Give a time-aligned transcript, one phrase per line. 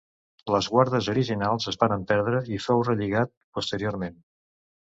[0.53, 4.21] Les guardes originals es varen perdre i fou relligat posteriorment.